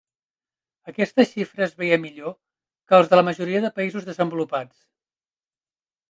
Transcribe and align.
Aquesta 0.91 1.25
xifra 1.33 1.63
es 1.65 1.75
veia 1.81 1.99
millor 2.05 2.33
que 2.37 2.97
els 3.01 3.11
de 3.11 3.19
la 3.19 3.25
majoria 3.27 3.61
dels 3.65 3.75
països 3.75 4.07
desenvolupats. 4.09 4.81